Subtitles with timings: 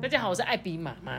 [0.00, 1.12] 大家好，我是艾比妈妈。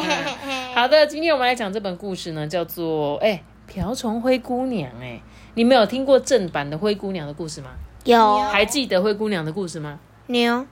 [0.74, 4.90] 好的，今天我们来讲这本故事呢，叫做《哎瓢虫灰姑娘》。
[5.02, 5.20] 哎，
[5.52, 7.72] 你们有听过正版的灰姑娘的故事吗？
[8.04, 10.00] 有还记得灰姑娘的故事吗？
[10.28, 10.66] 牛，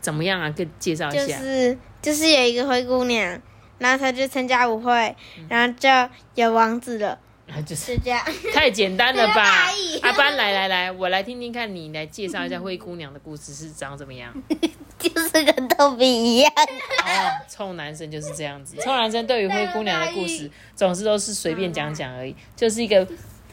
[0.00, 0.50] 怎么样啊？
[0.50, 1.32] 给介绍一下就。
[1.34, 3.40] 是就是有一个灰姑娘，
[3.78, 5.14] 然后她就参加舞会，
[5.48, 5.88] 然后就
[6.34, 7.18] 有王子了，啊，
[7.66, 8.20] 就是这样。
[8.52, 9.68] 太简单了吧？
[10.02, 14.32] 阿班，来来来，我来听听看，你来介绍一下灰姑娘的故事是长怎么样？
[14.98, 16.50] 就是跟豆比一样。
[16.56, 18.76] 哦，臭男生就是这样子。
[18.80, 23.06] 臭男生对于灰姑娘的故事，总是都是随便讲讲而已， 就是一个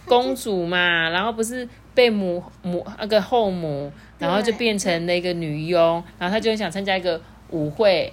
[0.06, 7.22] 公主嘛，然后不是被母母那个后母，然后就变成了一个女佣，然后她就很想参加一个
[7.52, 8.12] 舞会，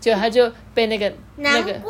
[0.00, 1.80] 就他就被那个那个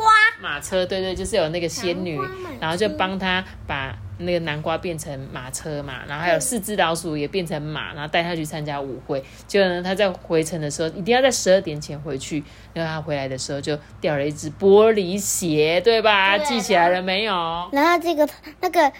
[0.41, 2.19] 马车，对对，就是有那个仙女
[2.59, 9.23] 然后就帮他把那个南瓜变成马车嘛，然后还有四只老鼠也变成马，然后带他去参加舞会。
[9.47, 16.37] 结果呢，他在回程的时候一定要在十二点前回去，然后他回来的时候就掉了一只玻璃鞋，对吧？
[16.37, 17.33] 对记起来了没有？
[17.71, 18.27] 然后这个
[18.59, 18.91] 那个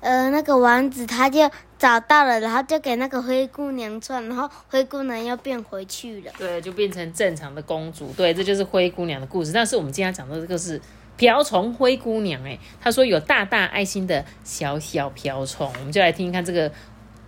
[0.00, 6.32] 呃那个王子他就找到了，然后就给那个灰姑娘穿，然后灰姑娘又变回去了。
[6.38, 8.12] 对，就变成正常的公主。
[8.16, 9.52] 对，这就是灰姑娘的故事。
[9.52, 10.80] 但是我们今天讲的这个是
[11.16, 12.42] 瓢虫灰姑娘。
[12.44, 16.70] 哎，她说有大大爱心的小小瓢虫，我们就来听一看这个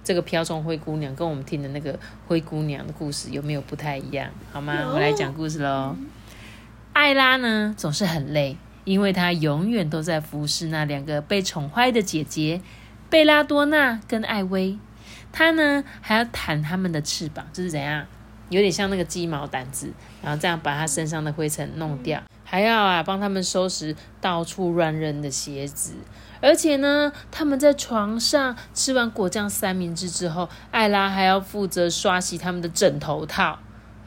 [0.03, 4.85] 这个瓢虫灰姑娘跟我们听的那个灰姑娘的故事有没有不太一样，好吗？
[4.87, 5.97] 我们来讲故事喽。
[6.93, 12.61] 艾拉呢总是很累，因为她永远都在服侍那两个被宠坏的姐姐
[13.09, 14.79] 贝拉多娜跟艾薇。
[15.33, 18.07] 她呢还要弹他们的翅膀，就是怎样？
[18.49, 19.93] 有点像那个鸡毛掸子，
[20.23, 25.95] 然后这样把他身上的灰尘弄掉，还要啊帮他们收拾到处乱扔的鞋子。
[26.41, 33.61] 而且呢，他们在床上吃完果酱三明治之后，艾拉还要负责刷洗他们的枕头套。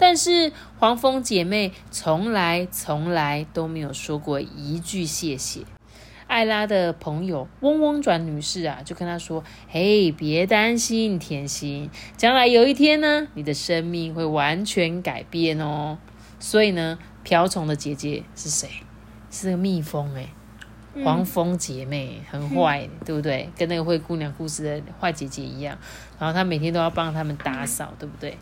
[0.06, 5.62] 但是黄蜂姐妹从来从来都没有说过一句谢谢。
[6.28, 15.98] 艾拉的朋友嗡嗡转女士啊，就跟她说：“嘿，别担心，甜心，将来有一天呢，你的生命会完全改变哦。”
[16.38, 18.68] 所以呢，瓢虫的姐姐是谁？
[19.32, 20.28] 是个蜜蜂哎、
[21.04, 23.50] 黄蜂姐妹很坏，对不对？
[23.58, 25.78] 跟那个灰姑娘故事的坏姐姐一样。
[26.20, 28.38] 然后她每天都要帮他们打扫，对不对？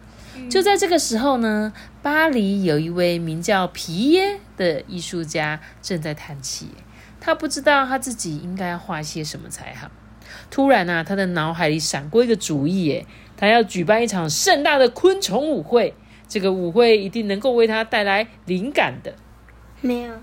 [0.49, 6.69] 就在这个时候呢，巴黎有一位名叫皮耶的艺术家正在叹气，
[7.19, 9.91] 他不知道他自己应该要画些什么才好。
[10.49, 15.93] 突然啊，他的脑海里闪过一个主意，耶，他要举办一场盛大的昆虫舞会。
[16.29, 19.13] 这个舞会一定能够为他带来灵感的。
[19.81, 20.13] 没有，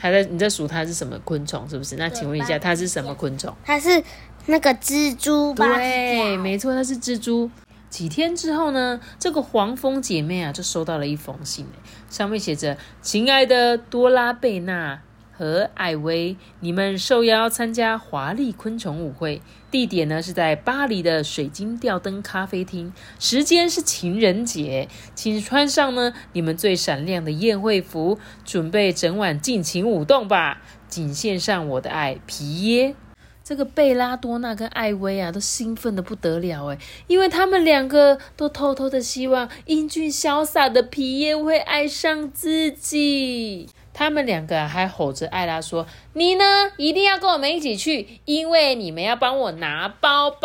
[0.00, 1.96] 他在你在数它是什么昆虫，是不是？
[1.96, 3.54] 那请问一下，它是什么昆虫？
[3.64, 4.02] 它是
[4.46, 5.66] 那个蜘蛛吧？
[5.76, 7.50] 对，没错，它是蜘蛛。
[7.90, 11.66] 几天之后呢，这个黄蜂姐妹啊，就收到了一封信，
[12.08, 15.02] 上面写着：“亲爱的多拉贝娜
[15.40, 19.40] 和艾薇，你们受邀参加华丽昆虫舞会，
[19.70, 30.60] 地点呢是在巴黎的水晶吊灯咖啡厅，时间是情人节，请穿上呢你们最闪亮的宴会服，准备整晚尽情舞动吧。
[30.90, 32.94] 仅献上我的爱，皮耶。”
[33.42, 43.70] 这个贝拉多娜跟艾薇啊，都兴奋的不得了哎，因为他们两个都偷偷的希望英俊潇洒的皮耶会爱上自己。
[44.00, 50.40] 他们两个还吼着艾拉说：“你呢，一定要跟我们一起去，因为你们要帮我拿包包。”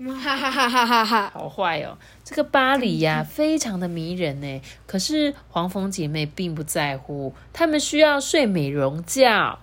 [0.00, 1.30] 哈哈哈哈哈哈！
[1.34, 1.98] 好坏哦！
[2.24, 4.62] 这个巴黎呀、非常的迷人呢。
[4.86, 9.58] 可是黄蜂姐妹并不在乎，她们需要睡美容觉。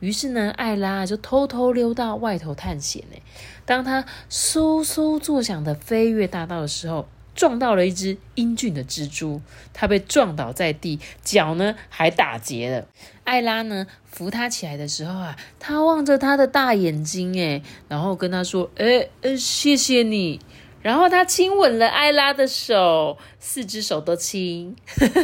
[0.00, 3.16] 于是呢，艾拉就偷偷溜到外头探险呢。
[3.64, 9.40] 当她嗖嗖作响的飞越大道的时候，撞到了一只英俊的蜘蛛，
[9.72, 12.86] 它被撞倒在地，脚呢还打结了。
[13.24, 20.40] 艾拉呢扶他起来的时候啊，她望着他的大眼睛，诶，然后跟他说：“诶，呃，谢谢你。”
[20.84, 24.76] 然后他亲吻了艾拉的手，四只手都亲，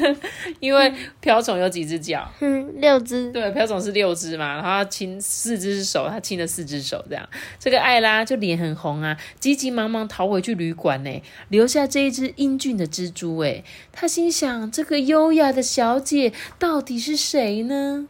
[0.59, 0.91] 因为
[1.21, 2.27] 瓢虫有几只脚？
[2.41, 3.31] 嗯，六只。
[3.31, 7.29] 对，瓢虫是六只嘛，然后他亲四只手，他亲了四只手，这样，
[7.59, 13.37] 这个艾拉就脸很红啊，急急忙忙逃回去旅馆呢，留下这一只英俊的蜘蛛。
[13.41, 18.09] 哎，他心想，这个优雅的小姐到底是谁呢？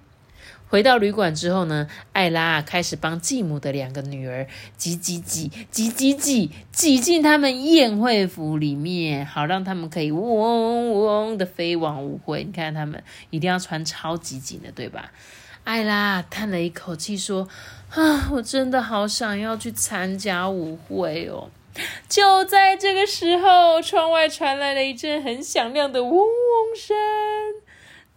[0.71, 4.47] 回到旅馆之后呢，艾拉开始帮继母的两个女儿
[4.77, 12.45] 挤挤挤挤挤挤挤进他们宴会服里面，好让他们可以嗡嗡的飞往舞会。
[12.45, 15.11] 你看他们一定要穿超级紧的，对吧？
[15.65, 17.49] 艾拉叹了一口气说
[17.91, 21.51] ：“啊，我真的好想要去参加舞会哦。”
[22.09, 26.27] 就在这个时候，窗外传来了一阵很响亮的嗡嗡
[26.77, 26.97] 声。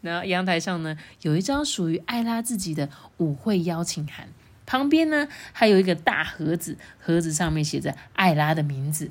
[0.04, 4.28] 然后阳台上呢，有一张属于艾拉自己的舞会邀请函，
[4.66, 9.10] 旁边呢还有一个大盒子，盒子上面写着艾拉的名字。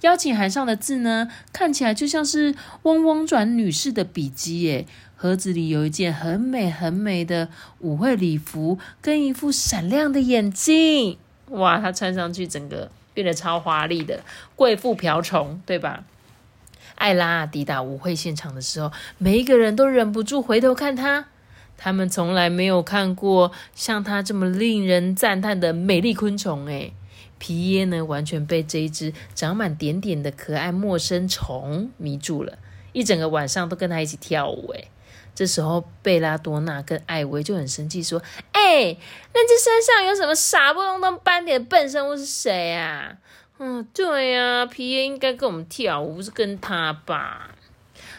[0.00, 4.84] 邀请函上的字呢，看起来就像是嗡嗡转女士的笔记耶。
[5.14, 7.48] 盒子里有一件很美很美的
[7.78, 11.16] 舞会礼服，跟一副闪亮的眼镜。
[11.50, 14.24] 哇，她穿上去整个变得超华丽的
[14.56, 16.02] 贵妇瓢虫，对吧？
[17.02, 21.26] 艾拉抵达舞会现场的时候，每一个人都忍不住回头看她。
[21.76, 26.66] 他们从来没有看过像她这么令人赞叹的美丽昆虫。
[26.66, 26.94] 诶
[27.40, 32.56] 皮耶呢，完全被这一只长满点点的可爱陌生虫迷住了，
[32.92, 34.70] 一整个晚上都跟他一起跳舞。
[34.74, 34.88] 诶
[35.34, 38.22] 这时候贝拉多娜跟艾薇就很生气，说
[38.52, 38.96] ：“哎，
[39.34, 43.16] 那只身上有什么傻不隆咚斑点的笨生物是谁啊？”
[43.64, 47.52] 嗯，对呀，皮耶应该跟我们跳舞，不是跟他吧？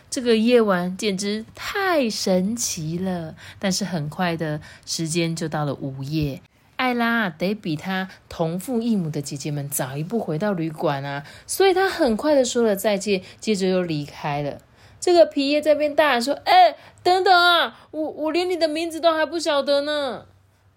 [0.09, 3.35] 这个夜晚简直太神奇了。
[3.59, 6.41] 但是很快的时间就到了午夜，
[6.77, 14.61] 艾拉得比她同父异母的姐姐们早一步回到旅馆啊，所以她很快的说了再见，接着又离开了。
[15.01, 20.23] 这个皮耶在边大喊说：“哎，等等啊，我我连你的名字都还不晓得呢。”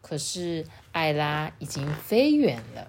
[0.02, 2.88] 可是艾拉已经飞远了。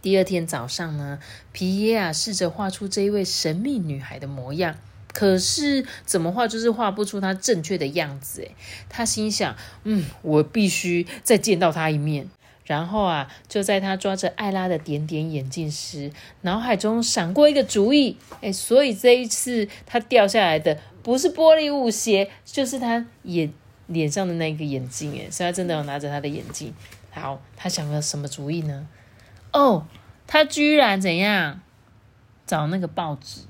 [0.00, 1.18] 第二天早上呢，
[1.52, 4.76] 皮耶啊试着画出这一位神秘女孩的模样，
[5.12, 8.42] 可是怎么画就是画不出她正确的样子。
[8.42, 8.54] 诶
[8.88, 12.28] 他心想：嗯，我必须再见到她一面。
[12.64, 16.12] 然后啊，就在他抓着艾拉的点点眼镜时，
[16.42, 18.18] 脑海中闪过一个主意。
[18.42, 23.50] 哎，所以这一次他掉下来的不是玻璃舞鞋，就是他眼
[23.86, 25.12] 脸上的那个眼镜。
[25.12, 26.74] 哎，所以他真的有拿着他的眼镜。
[27.10, 28.86] 好，他想了什么主意呢？
[29.52, 29.86] 哦，
[30.26, 31.60] 他居然怎样
[32.46, 33.42] 找那个报纸，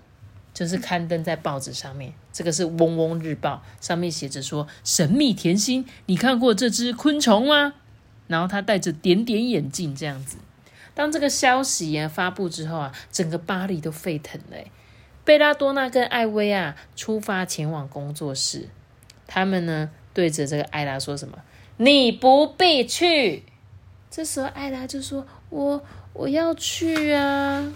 [0.54, 2.12] 就是刊登在报纸上面。
[2.32, 7.74] 这个是《嗡嗡日报》，上面写着说：“神秘甜心，你看过这只昆虫吗？”
[8.28, 10.36] 然后他戴着点点眼镜，这样子。
[10.94, 14.56] 当这个消息啊发布之后啊，整个巴黎都沸腾了。
[15.24, 18.68] 贝拉多娜跟艾薇啊出发前往工作室，
[19.26, 21.38] 他们呢对着这个艾拉说什么
[21.78, 23.44] ：“你不必去。”
[24.10, 27.72] 这时候艾拉就说：“我我要去啊！”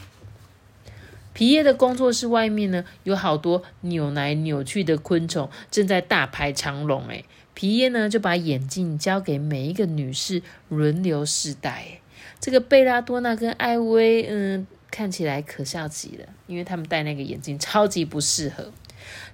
[1.34, 7.06] 皮耶的工作室外面呢，有好多扭来扭去的昆虫正在大排长龙。
[7.08, 7.24] 哎，
[7.54, 12.00] 皮耶呢就把眼镜交给每一个女士轮流试戴。
[12.38, 18.70] 这个贝拉多娜跟艾薇，嗯，看起来可笑极了，因为他们戴那个眼镜超级不适合。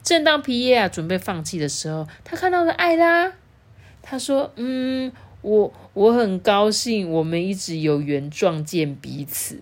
[0.04, 3.32] 正当皮耶啊准备放弃的时候，他看到了艾拉。
[4.00, 5.12] 他说：“嗯，
[5.42, 9.60] 我我很高兴，我们一直有缘撞见彼此。”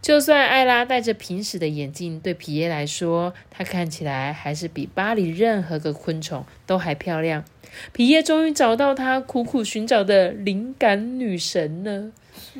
[0.00, 7.44] 就算艾拉戴着平时的眼镜，对皮耶来说，她看起来还是比巴黎任何个昆虫都还漂亮。
[7.92, 12.10] 皮耶终于找到他苦苦寻找的灵感女神了。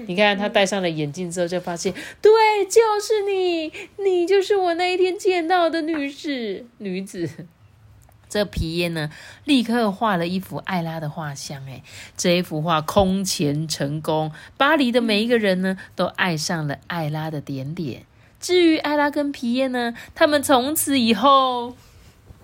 [0.06, 2.30] 你看，他戴上了眼镜之后，就发现，对，
[2.66, 3.72] 就是你，
[4.04, 7.28] 你就是我那一天见到的女士女子。
[8.30, 9.10] 这皮耶呢，
[9.44, 11.62] 立刻画了一幅艾拉的画像。
[11.68, 11.82] 哎，
[12.16, 18.06] 这一幅画空前成功，巴黎的每一个人呢，都爱上了艾拉的点点。
[18.38, 21.76] 至于艾拉跟皮耶呢，他们从此以后。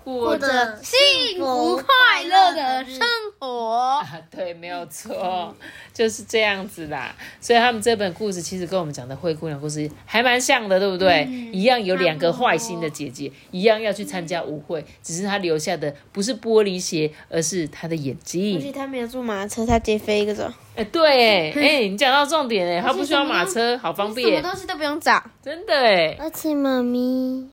[0.07, 0.47] 过着
[0.81, 3.01] 幸福快乐的生
[3.37, 4.01] 活。
[4.31, 5.53] 对，没有错，
[5.93, 7.13] 就是这样子啦。
[7.41, 11.25] 所以他们这本故事其实跟我们讲的灰姑娘故事还蛮像的，对不对？
[11.51, 18.57] 一样有两个坏心的姐姐，一样要去参加舞会，只是她留下的不是玻璃鞋，而是她的眼睛。
[18.57, 20.49] 而且她没有坐马车，她直接飞一个走。
[20.77, 26.15] 哎，对，哎，你讲到重点 哎，她不需要马车，好方便，什么东西都不用找，真的哎。
[26.17, 27.49] 而且妈咪。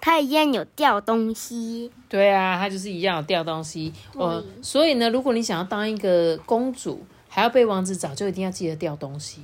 [0.00, 3.92] 它一样有掉东西，对啊，它就是一样有掉东西。
[4.14, 9.42] 哦，所以呢，如果你想要当一个公主，还要被王子找，就一定要记得掉东西。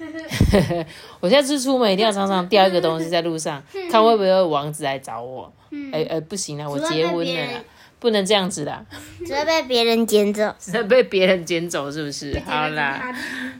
[1.20, 5.52] 我现在是出门一定要常常掉一个东西在路上， 看会不会有王子来找我。
[5.92, 7.64] 哎哎，不行了，我结婚了。
[8.00, 8.86] 不能这样子的，
[9.24, 10.52] 只会被别人捡走。
[10.58, 12.40] 只会被别人捡走，是不是？
[12.46, 13.14] 好啦，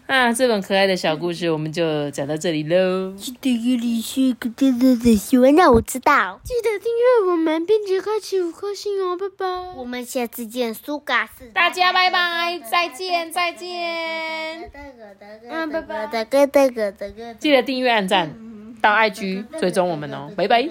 [0.07, 3.15] 啊，这本可爱的小故事我们就讲到这里喽。
[3.17, 6.41] 记得给你是个真的的喜欢让我知道。
[6.43, 9.47] 记得订阅我们，并且开启五颗星哦，拜拜。
[9.77, 11.45] 我们下次见，苏嘎斯。
[11.53, 14.71] 大家拜拜，再见，再见。
[15.51, 16.09] 嗯，拜拜。
[17.39, 18.35] 记得订阅、按赞，
[18.81, 20.69] 到 IG 追踪我们哦，拜拜。